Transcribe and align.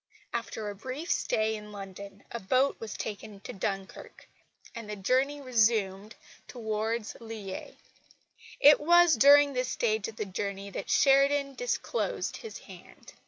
After 0.33 0.67
a 0.67 0.73
brief 0.73 1.11
stay 1.11 1.55
in 1.55 1.71
London 1.71 2.23
a 2.31 2.39
boat 2.39 2.75
was 2.79 2.97
taken 2.97 3.39
to 3.41 3.53
Dunkirk, 3.53 4.27
and 4.73 4.89
the 4.89 4.95
journey 4.95 5.39
resumed 5.39 6.15
towards 6.47 7.15
Lille. 7.19 7.75
It 8.59 8.79
was 8.79 9.13
during 9.13 9.53
this 9.53 9.67
last 9.67 9.73
stage 9.73 10.07
of 10.07 10.15
the 10.15 10.25
journey 10.25 10.71
that 10.71 10.89
Sheridan 10.89 11.53
disclosed 11.53 12.37
his 12.37 12.57
hand. 12.57 13.13